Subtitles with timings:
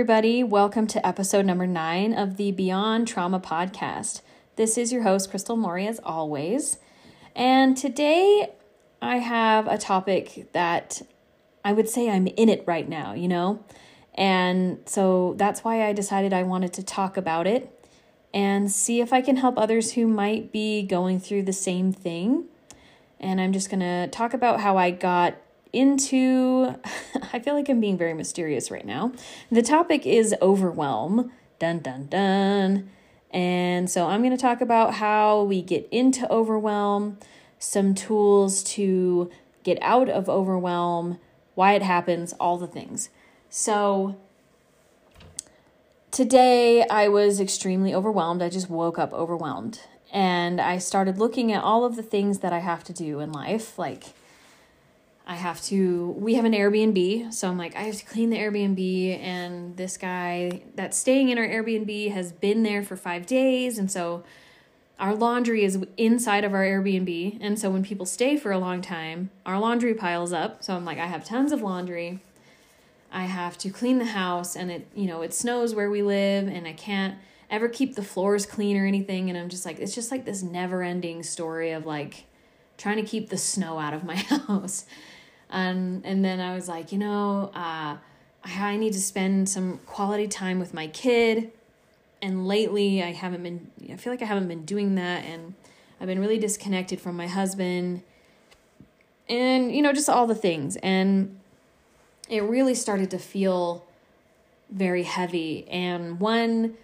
[0.00, 4.22] Everybody, welcome to episode number nine of the Beyond Trauma podcast.
[4.56, 6.78] This is your host, Crystal Mori, as always.
[7.36, 8.50] And today
[9.02, 11.02] I have a topic that
[11.62, 13.62] I would say I'm in it right now, you know?
[14.14, 17.70] And so that's why I decided I wanted to talk about it
[18.32, 22.46] and see if I can help others who might be going through the same thing.
[23.20, 25.36] And I'm just going to talk about how I got
[25.72, 26.74] into
[27.32, 29.12] I feel like I'm being very mysterious right now.
[29.50, 31.32] The topic is overwhelm.
[31.58, 32.90] Dun dun dun.
[33.30, 37.18] And so I'm going to talk about how we get into overwhelm,
[37.58, 39.30] some tools to
[39.62, 41.18] get out of overwhelm,
[41.54, 43.08] why it happens, all the things.
[43.48, 44.16] So
[46.10, 48.42] today I was extremely overwhelmed.
[48.42, 49.80] I just woke up overwhelmed.
[50.12, 53.30] And I started looking at all of the things that I have to do in
[53.30, 54.06] life, like
[55.30, 57.32] I have to, we have an Airbnb.
[57.32, 59.20] So I'm like, I have to clean the Airbnb.
[59.20, 63.78] And this guy that's staying in our Airbnb has been there for five days.
[63.78, 64.24] And so
[64.98, 67.38] our laundry is inside of our Airbnb.
[67.40, 70.64] And so when people stay for a long time, our laundry piles up.
[70.64, 72.18] So I'm like, I have tons of laundry.
[73.12, 76.48] I have to clean the house and it, you know, it snows where we live
[76.48, 77.14] and I can't
[77.48, 79.30] ever keep the floors clean or anything.
[79.30, 82.24] And I'm just like, it's just like this never ending story of like
[82.76, 84.16] trying to keep the snow out of my
[84.48, 84.86] house.
[85.50, 87.96] And and then I was like, you know, uh,
[88.44, 91.52] I need to spend some quality time with my kid.
[92.22, 93.70] And lately, I haven't been.
[93.90, 95.54] I feel like I haven't been doing that, and
[96.00, 98.02] I've been really disconnected from my husband.
[99.28, 101.38] And you know, just all the things, and
[102.28, 103.86] it really started to feel
[104.70, 105.66] very heavy.
[105.68, 106.74] And one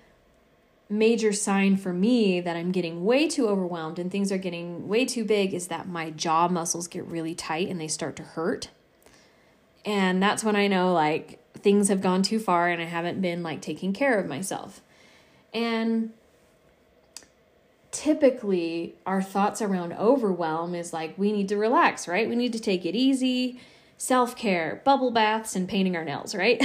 [0.89, 5.05] major sign for me that I'm getting way too overwhelmed and things are getting way
[5.05, 8.71] too big is that my jaw muscles get really tight and they start to hurt.
[9.85, 13.43] And that's when I know like things have gone too far and I haven't been
[13.43, 14.81] like taking care of myself.
[15.53, 16.13] And
[17.91, 22.29] typically our thoughts around overwhelm is like we need to relax, right?
[22.29, 23.61] We need to take it easy,
[23.97, 26.63] self-care, bubble baths and painting our nails, right?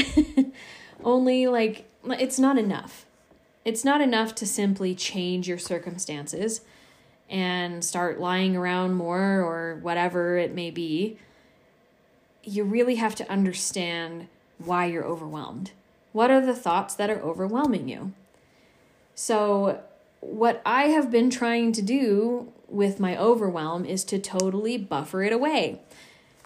[1.03, 3.05] Only like it's not enough
[3.63, 6.61] it's not enough to simply change your circumstances
[7.29, 11.17] and start lying around more or whatever it may be.
[12.43, 14.27] You really have to understand
[14.57, 15.71] why you're overwhelmed.
[16.11, 18.13] What are the thoughts that are overwhelming you?
[19.15, 19.81] So,
[20.19, 25.33] what I have been trying to do with my overwhelm is to totally buffer it
[25.33, 25.81] away.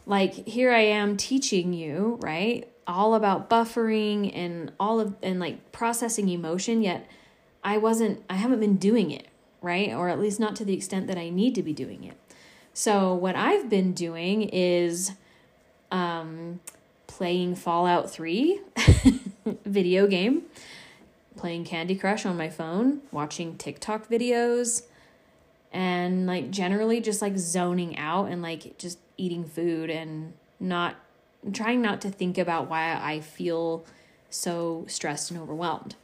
[0.05, 2.69] Like, here I am teaching you, right?
[2.87, 7.09] All about buffering and all of and like processing emotion yet
[7.65, 9.27] I wasn't I haven't been doing it,
[9.61, 9.91] right?
[9.91, 12.15] Or at least not to the extent that I need to be doing it.
[12.73, 15.11] So what I've been doing is
[15.91, 16.59] um
[17.07, 18.61] playing Fallout 3
[19.65, 20.43] video game,
[21.35, 24.83] playing Candy Crush on my phone, watching TikTok videos
[25.73, 30.95] and like generally just like zoning out and like just eating food and not
[31.51, 33.85] trying not to think about why I feel
[34.29, 35.95] so stressed and overwhelmed.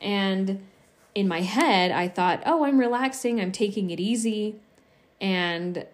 [0.00, 0.66] And
[1.14, 4.56] in my head, I thought, oh, I'm relaxing, I'm taking it easy.
[5.20, 5.86] And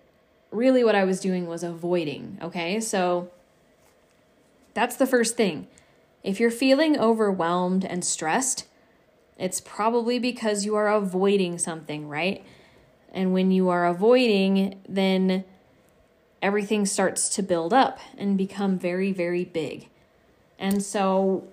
[0.51, 2.39] really, what I was doing was avoiding.
[2.43, 2.81] Okay.
[2.81, 3.31] So
[4.75, 5.67] that's the first thing.
[6.23, 8.67] If you're feeling overwhelmed and stressed,
[9.39, 12.45] it's probably because you are avoiding something, right?
[13.13, 15.45] And when you are avoiding, then
[16.45, 19.89] everything starts to build up and become very, very big.
[20.59, 21.49] And so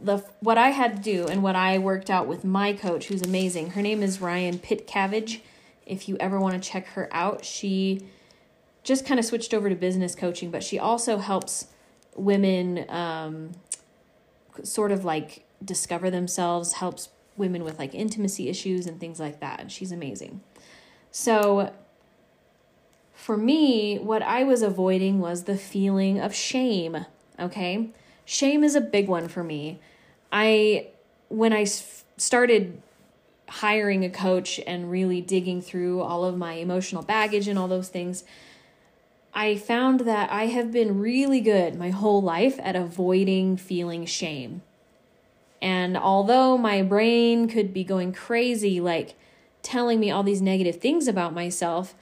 [0.00, 3.22] the what I had to do and what I worked out with my coach who's
[3.22, 3.70] amazing.
[3.70, 5.40] Her name is Ryan Pitcavage.
[5.84, 8.06] If you ever want to check her out, she
[8.84, 11.66] just kind of switched over to business coaching, but she also helps
[12.14, 13.50] women um,
[14.62, 19.60] sort of like discover themselves, helps women with like intimacy issues and things like that.
[19.60, 20.40] And she's amazing.
[21.10, 21.72] So
[23.26, 27.06] for me, what I was avoiding was the feeling of shame.
[27.40, 27.88] Okay.
[28.24, 29.80] Shame is a big one for me.
[30.30, 30.90] I,
[31.28, 32.80] when I started
[33.48, 37.88] hiring a coach and really digging through all of my emotional baggage and all those
[37.88, 38.22] things,
[39.34, 44.62] I found that I have been really good my whole life at avoiding feeling shame.
[45.60, 49.16] And although my brain could be going crazy, like
[49.64, 51.96] telling me all these negative things about myself,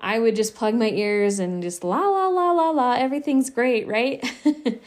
[0.00, 3.86] I would just plug my ears and just la la la la la, everything's great,
[3.86, 4.24] right?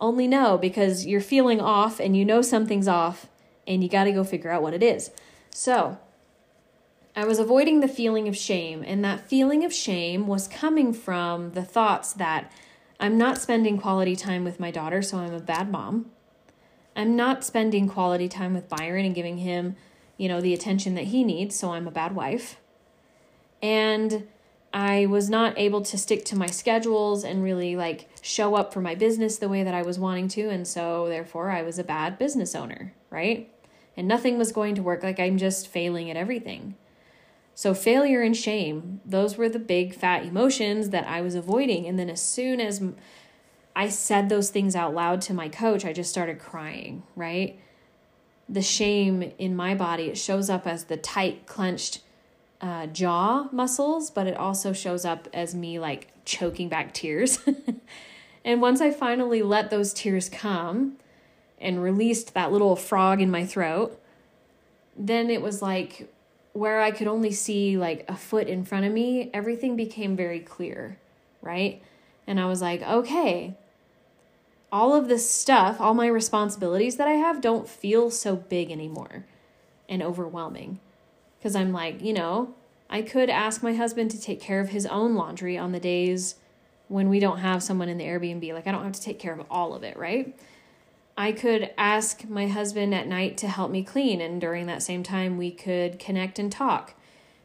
[0.00, 3.26] Only no, because you're feeling off and you know something's off
[3.66, 5.10] and you got to go figure out what it is.
[5.50, 5.98] So,
[7.14, 11.52] I was avoiding the feeling of shame, and that feeling of shame was coming from
[11.52, 12.52] the thoughts that
[13.00, 16.10] I'm not spending quality time with my daughter, so I'm a bad mom.
[16.94, 19.76] I'm not spending quality time with Byron and giving him,
[20.18, 22.58] you know, the attention that he needs, so I'm a bad wife.
[23.62, 24.26] And
[24.72, 28.80] I was not able to stick to my schedules and really like show up for
[28.80, 31.84] my business the way that I was wanting to, and so therefore I was a
[31.84, 33.50] bad business owner, right?
[33.96, 36.74] And nothing was going to work like I'm just failing at everything.
[37.54, 41.86] So, failure and shame, those were the big fat emotions that I was avoiding.
[41.86, 42.82] And then, as soon as
[43.74, 47.58] I said those things out loud to my coach, I just started crying, right?
[48.46, 52.00] The shame in my body, it shows up as the tight, clenched
[52.60, 57.38] uh, jaw muscles, but it also shows up as me like choking back tears.
[58.44, 60.96] and once I finally let those tears come
[61.60, 64.00] and released that little frog in my throat,
[64.96, 66.12] then it was like
[66.52, 70.40] where I could only see like a foot in front of me, everything became very
[70.40, 70.98] clear,
[71.42, 71.82] right?
[72.26, 73.54] And I was like, okay,
[74.72, 79.26] all of this stuff, all my responsibilities that I have don't feel so big anymore
[79.88, 80.80] and overwhelming.
[81.38, 82.54] Because I'm like, you know,
[82.88, 86.36] I could ask my husband to take care of his own laundry on the days
[86.88, 88.52] when we don't have someone in the Airbnb.
[88.52, 90.38] Like, I don't have to take care of all of it, right?
[91.18, 95.02] I could ask my husband at night to help me clean, and during that same
[95.02, 96.94] time, we could connect and talk.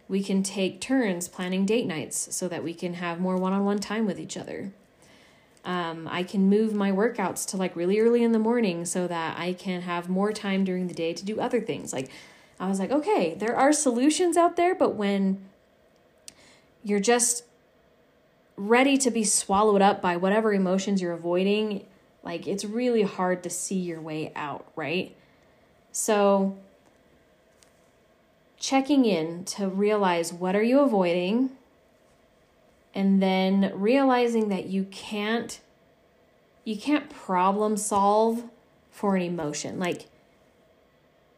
[0.10, 3.64] We can take turns planning date nights so that we can have more one on
[3.64, 4.74] one time with each other.
[5.64, 9.40] Um, I can move my workouts to like really early in the morning so that
[9.40, 11.94] I can have more time during the day to do other things.
[11.94, 12.10] Like,
[12.62, 15.44] I was like, okay, there are solutions out there, but when
[16.84, 17.44] you're just
[18.56, 21.84] ready to be swallowed up by whatever emotions you're avoiding,
[22.24, 25.16] like it's really hard to see your way out, right?
[25.92, 26.56] So
[28.60, 31.50] checking in to realize what are you avoiding
[32.94, 35.60] and then realizing that you can't
[36.64, 38.44] you can't problem solve
[38.92, 39.80] for an emotion.
[39.80, 40.06] Like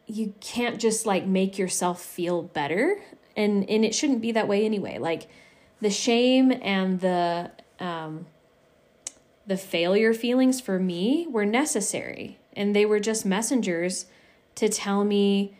[0.06, 3.00] you can't just like make yourself feel better
[3.36, 4.98] and and it shouldn't be that way anyway.
[4.98, 5.28] Like
[5.80, 8.26] the shame and the um
[9.46, 14.06] the failure feelings for me were necessary and they were just messengers
[14.54, 15.56] to tell me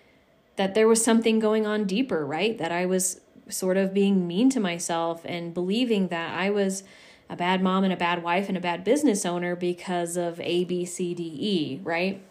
[0.56, 2.56] that there was something going on deeper, right?
[2.58, 6.85] That I was sort of being mean to myself and believing that I was
[7.29, 10.64] a bad mom and a bad wife and a bad business owner because of A,
[10.64, 12.23] B, C, D, E, right?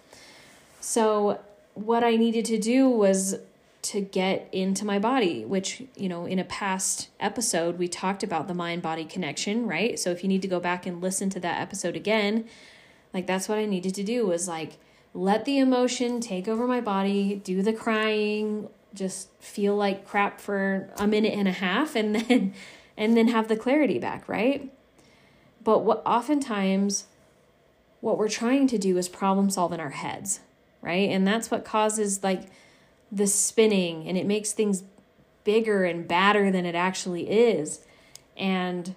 [0.80, 1.40] So,
[1.74, 3.36] what I needed to do was
[3.84, 8.48] to get into my body, which, you know, in a past episode, we talked about
[8.48, 10.00] the mind body connection, right?
[10.00, 12.46] So if you need to go back and listen to that episode again,
[13.14, 14.78] like that's what I needed to do was like
[15.14, 20.90] let the emotion take over my body, do the crying, just feel like crap for
[20.98, 22.54] a minute and a half and then
[22.98, 24.72] and then have the clarity back, right?
[25.64, 27.06] But what oftentimes
[28.02, 30.42] what we're trying to do is problem solve in our heads,
[30.84, 31.10] right?
[31.10, 32.44] And that's what causes like
[33.12, 34.84] the spinning and it makes things
[35.44, 37.80] bigger and badder than it actually is.
[38.38, 38.96] And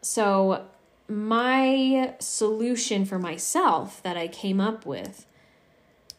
[0.00, 0.66] so,
[1.06, 5.26] my solution for myself that I came up with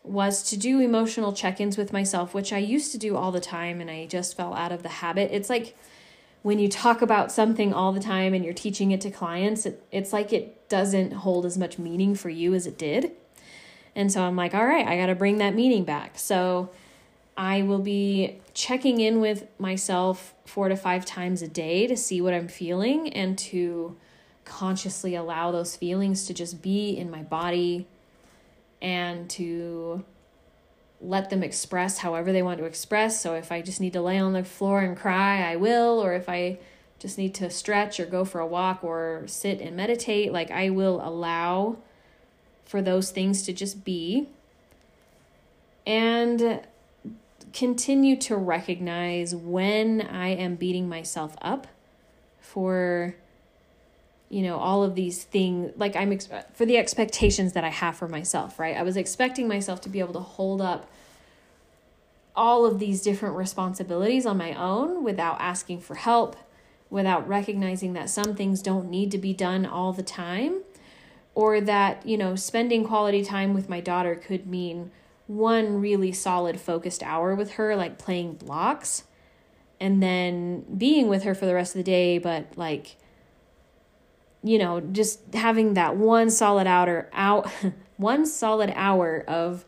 [0.04, 3.40] was to do emotional check ins with myself, which I used to do all the
[3.40, 5.32] time and I just fell out of the habit.
[5.32, 5.76] It's like
[6.44, 9.84] when you talk about something all the time and you're teaching it to clients, it,
[9.92, 13.12] it's like it doesn't hold as much meaning for you as it did.
[13.96, 16.18] And so I'm like, all right, I got to bring that meaning back.
[16.18, 16.70] So
[17.38, 22.22] I will be checking in with myself four to five times a day to see
[22.22, 23.96] what I'm feeling and to
[24.44, 27.88] consciously allow those feelings to just be in my body
[28.82, 30.04] and to
[31.02, 33.20] let them express however they want to express.
[33.20, 36.00] So if I just need to lay on the floor and cry, I will.
[36.04, 36.60] Or if I
[37.00, 40.70] just need to stretch or go for a walk or sit and meditate, like I
[40.70, 41.78] will allow
[42.66, 44.28] for those things to just be
[45.86, 46.62] and
[47.54, 51.68] continue to recognize when I am beating myself up
[52.40, 53.16] for
[54.30, 57.96] you know all of these things like I'm ex- for the expectations that I have
[57.96, 58.76] for myself, right?
[58.76, 60.90] I was expecting myself to be able to hold up
[62.36, 66.36] all of these different responsibilities on my own without asking for help,
[66.90, 70.62] without recognizing that some things don't need to be done all the time
[71.36, 74.90] or that, you know, spending quality time with my daughter could mean
[75.28, 79.04] one really solid focused hour with her, like playing blocks,
[79.80, 82.96] and then being with her for the rest of the day, but like,
[84.44, 87.50] you know, just having that one solid hour out,
[87.98, 89.66] one solid hour of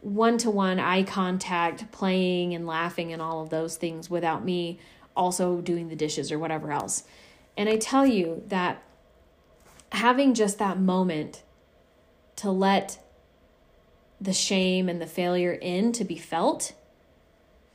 [0.00, 4.78] one to one eye contact, playing and laughing and all of those things without me
[5.16, 7.04] also doing the dishes or whatever else.
[7.56, 8.82] And I tell you that
[9.92, 11.42] having just that moment
[12.36, 12.98] to let
[14.20, 16.72] the shame and the failure in to be felt,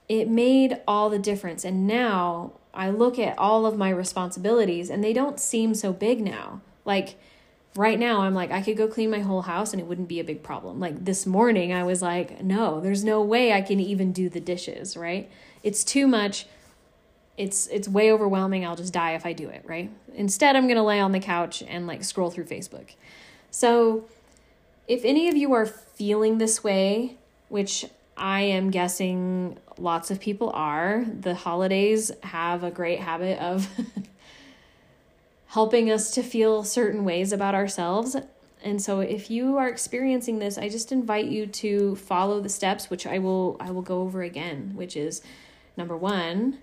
[0.10, 1.64] it made all the difference.
[1.64, 6.22] And now I look at all of my responsibilities and they don't seem so big
[6.22, 6.62] now.
[6.86, 7.16] Like
[7.76, 10.20] right now, I'm like, I could go clean my whole house and it wouldn't be
[10.20, 10.80] a big problem.
[10.80, 14.40] Like this morning, I was like, no, there's no way I can even do the
[14.40, 15.32] dishes, right?
[15.62, 16.46] It's too much.
[17.38, 18.66] It's it's way overwhelming.
[18.66, 19.92] I'll just die if I do it, right?
[20.14, 22.94] Instead, I'm going to lay on the couch and like scroll through Facebook.
[23.50, 24.06] So,
[24.88, 27.18] if any of you are feeling this way,
[27.50, 27.86] which
[28.16, 33.68] I am guessing lots of people are, the holidays have a great habit of
[35.48, 38.16] helping us to feel certain ways about ourselves.
[38.64, 42.90] And so if you are experiencing this, I just invite you to follow the steps
[42.90, 45.22] which I will I will go over again, which is
[45.76, 46.58] number 1,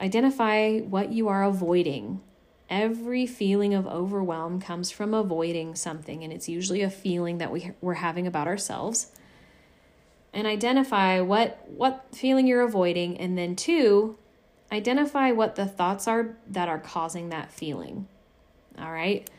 [0.00, 2.20] identify what you are avoiding.
[2.68, 7.72] Every feeling of overwhelm comes from avoiding something, and it's usually a feeling that we,
[7.80, 9.12] we're having about ourselves.
[10.32, 14.18] And identify what, what feeling you're avoiding, and then two,
[14.70, 18.08] identify what the thoughts are that are causing that feeling.
[18.78, 19.30] All right.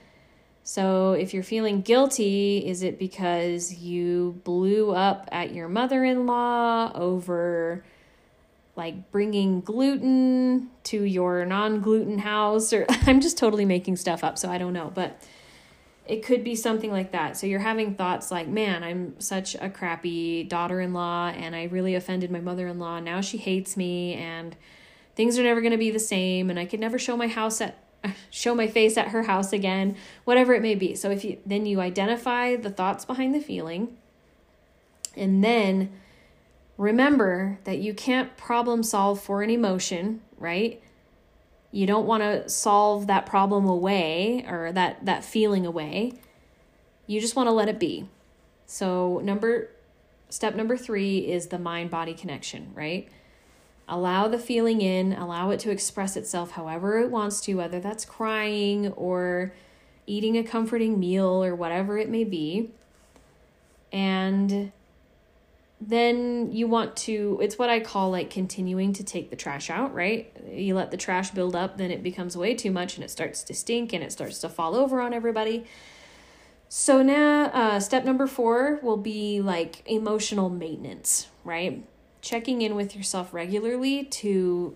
[0.63, 6.25] So if you're feeling guilty, is it because you blew up at your mother in
[6.25, 7.85] law over
[8.77, 14.37] like bringing gluten to your non gluten house, or I'm just totally making stuff up,
[14.37, 14.91] so I don't know.
[14.93, 15.21] But
[16.05, 17.35] it could be something like that.
[17.35, 21.63] So you're having thoughts like, man, I'm such a crappy daughter in law, and I
[21.65, 22.99] really offended my mother in law.
[22.99, 24.55] Now she hates me, and
[25.15, 27.59] things are never going to be the same, and I could never show my house
[27.59, 27.83] at
[28.29, 31.65] show my face at her house again whatever it may be so if you then
[31.65, 33.97] you identify the thoughts behind the feeling
[35.15, 35.91] and then
[36.77, 40.81] remember that you can't problem solve for an emotion, right?
[41.71, 46.13] You don't want to solve that problem away or that that feeling away.
[47.07, 48.07] You just want to let it be.
[48.65, 49.69] So, number
[50.29, 53.09] step number 3 is the mind body connection, right?
[53.89, 58.03] Allow the feeling in, allow it to express itself however it wants to, whether that's
[58.03, 59.53] crying or
[60.05, 62.71] eating a comforting meal or whatever it may be.
[63.93, 64.73] And
[65.79, 69.93] then you want to it's what i call like continuing to take the trash out
[69.93, 70.33] right?
[70.51, 73.43] You let the trash build up then it becomes way too much and it starts
[73.43, 75.65] to stink and it starts to fall over on everybody.
[76.69, 81.85] So now uh, step number four will be like emotional maintenance right?
[82.21, 84.75] Checking in with yourself regularly to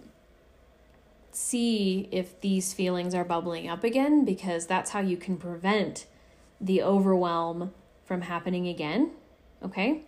[1.32, 6.06] see if these feelings are bubbling up again because that's how you can prevent
[6.60, 7.74] the overwhelm
[8.06, 9.12] from happening again
[9.64, 10.04] okay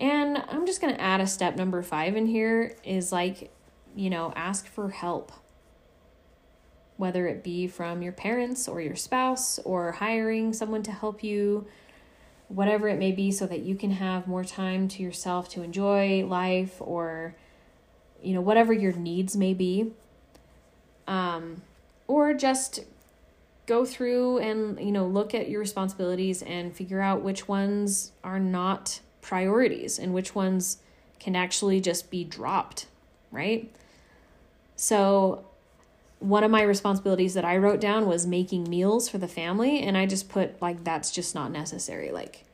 [0.00, 3.52] and I'm just going to add a step number five in here is like,
[3.94, 5.30] you know, ask for help.
[6.96, 11.66] Whether it be from your parents or your spouse or hiring someone to help you,
[12.48, 16.24] whatever it may be, so that you can have more time to yourself to enjoy
[16.26, 17.36] life or,
[18.22, 19.92] you know, whatever your needs may be.
[21.06, 21.62] Um,
[22.06, 22.80] or just
[23.66, 28.40] go through and, you know, look at your responsibilities and figure out which ones are
[28.40, 30.78] not priorities and which ones
[31.18, 32.86] can actually just be dropped,
[33.30, 33.70] right?
[34.76, 35.44] So,
[36.18, 39.96] one of my responsibilities that I wrote down was making meals for the family, and
[39.96, 42.10] I just put like that's just not necessary.
[42.10, 42.44] Like,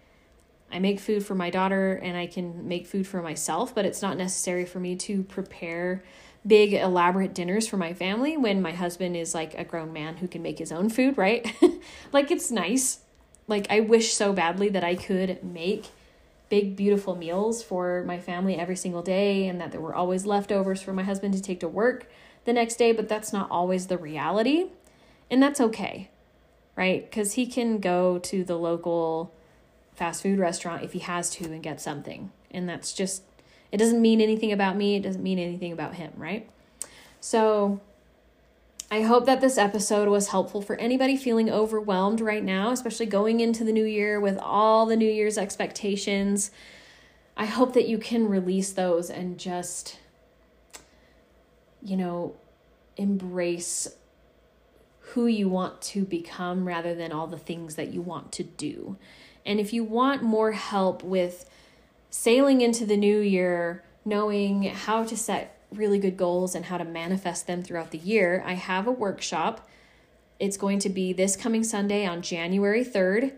[0.70, 4.02] I make food for my daughter and I can make food for myself, but it's
[4.02, 6.02] not necessary for me to prepare
[6.46, 10.28] big elaborate dinners for my family when my husband is like a grown man who
[10.28, 11.54] can make his own food, right?
[12.12, 13.00] like it's nice.
[13.48, 15.86] Like I wish so badly that I could make
[16.48, 20.80] big, beautiful meals for my family every single day, and that there were always leftovers
[20.80, 22.08] for my husband to take to work
[22.44, 24.66] the next day, but that's not always the reality.
[25.30, 26.10] And that's okay,
[26.76, 27.08] right?
[27.08, 29.32] Because he can go to the local
[29.94, 32.30] fast food restaurant if he has to and get something.
[32.50, 33.22] And that's just,
[33.72, 36.48] it doesn't mean anything about me, it doesn't mean anything about him, right?
[37.20, 37.80] So,
[38.88, 43.40] I hope that this episode was helpful for anybody feeling overwhelmed right now, especially going
[43.40, 46.52] into the new year with all the New Year's expectations.
[47.36, 49.98] I hope that you can release those and just,
[51.82, 52.36] you know,
[52.96, 53.88] embrace
[55.00, 58.96] who you want to become rather than all the things that you want to do.
[59.44, 61.50] And if you want more help with
[62.08, 66.84] sailing into the new year, knowing how to set really good goals and how to
[66.84, 69.68] manifest them throughout the year, I have a workshop.
[70.38, 73.32] It's going to be this coming Sunday on January 3rd.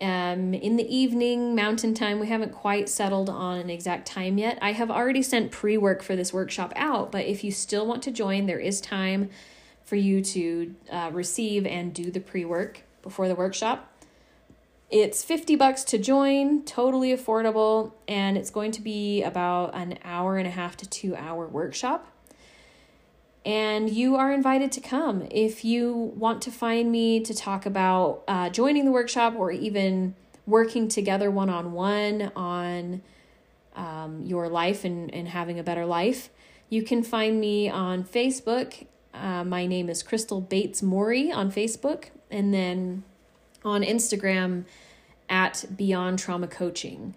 [0.00, 4.58] Um, in the evening, mountain time, we haven't quite settled on an exact time yet.
[4.60, 8.02] I have already sent pre work for this workshop out, but if you still want
[8.02, 9.30] to join, there is time
[9.84, 13.91] for you to uh, receive and do the pre work before the workshop.
[14.92, 20.36] It's 50 bucks to join, totally affordable, and it's going to be about an hour
[20.36, 22.08] and a half to 2 hour workshop.
[23.46, 25.26] And you are invited to come.
[25.30, 30.14] If you want to find me to talk about uh, joining the workshop or even
[30.44, 33.00] working together one on one on
[33.74, 36.28] um, your life and, and having a better life,
[36.68, 38.86] you can find me on Facebook.
[39.14, 42.10] Uh, my name is Crystal Bates Mori on Facebook.
[42.30, 43.04] And then
[43.64, 44.64] on Instagram
[45.28, 47.14] at Beyond Trauma Coaching.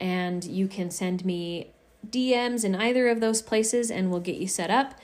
[0.00, 1.70] And you can send me
[2.08, 5.00] DMs in either of those places and we'll get you set up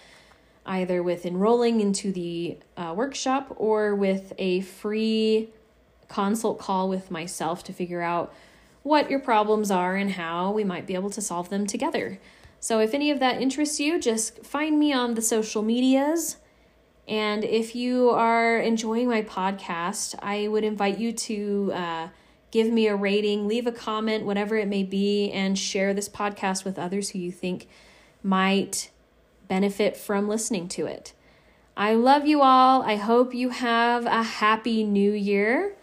[0.66, 5.48] either with enrolling into the uh, workshop or with a free
[6.08, 8.32] consult call with myself to figure out
[8.82, 12.18] what your problems are and how we might be able to solve them together.
[12.58, 16.36] So, if any of that interests you, just find me on the social medias
[17.10, 22.08] and if you are enjoying my podcast, I would invite you to uh,
[22.52, 26.64] give me a rating, leave a comment, whatever it may be, and share this podcast
[26.64, 27.66] with others who you think
[28.22, 28.92] might
[29.48, 31.12] benefit from listening to it.
[31.76, 32.82] I love you all.
[32.82, 35.74] I hope you have a happy new year,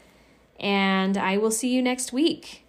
[0.62, 2.66] and I will see you next week.